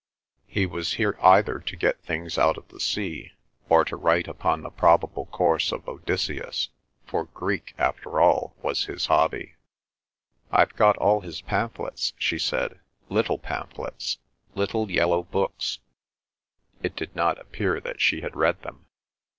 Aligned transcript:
He 0.47 0.65
was 0.65 0.93
here 0.93 1.15
either 1.21 1.59
to 1.59 1.75
get 1.75 2.01
things 2.01 2.39
out 2.39 2.57
of 2.57 2.67
the 2.69 2.79
sea, 2.79 3.33
or 3.69 3.85
to 3.85 3.95
write 3.95 4.27
upon 4.27 4.61
the 4.63 4.71
probable 4.71 5.27
course 5.27 5.71
of 5.71 5.87
Odysseus, 5.87 6.69
for 7.05 7.25
Greek 7.25 7.75
after 7.77 8.19
all 8.19 8.55
was 8.63 8.85
his 8.85 9.05
hobby. 9.05 9.53
"I've 10.51 10.75
got 10.75 10.97
all 10.97 11.21
his 11.21 11.41
pamphlets," 11.41 12.13
she 12.17 12.39
said. 12.39 12.79
"Little 13.09 13.37
pamphlets. 13.37 14.17
Little 14.55 14.89
yellow 14.89 15.21
books." 15.21 15.77
It 16.81 16.95
did 16.95 17.15
not 17.15 17.39
appear 17.39 17.79
that 17.79 18.01
she 18.01 18.21
had 18.21 18.35
read 18.35 18.59
them. 18.63 18.87